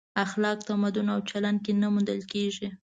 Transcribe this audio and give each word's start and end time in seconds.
اخلاق 0.25 0.59
تمدن 0.67 1.07
او 1.13 1.19
چلن 1.29 1.55
کې 1.63 1.71
نه 1.81 1.87
موندل 1.93 2.19
کېږي. 2.33 2.67